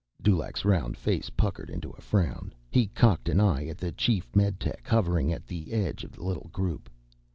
Dulaq's 0.19 0.65
round 0.65 0.97
face 0.97 1.29
puckered 1.29 1.69
into 1.69 1.91
a 1.91 2.01
frown. 2.01 2.55
He 2.71 2.87
cocked 2.87 3.29
an 3.29 3.39
eye 3.39 3.67
at 3.67 3.77
the 3.77 3.91
chief 3.91 4.31
meditech, 4.33 4.87
hovering 4.87 5.31
at 5.31 5.45
the 5.45 5.71
edge 5.73 6.03
of 6.03 6.13
the 6.13 6.23
little 6.23 6.49
group. 6.51 6.89